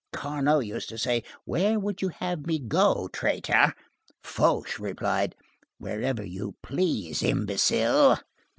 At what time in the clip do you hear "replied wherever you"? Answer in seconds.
4.79-6.55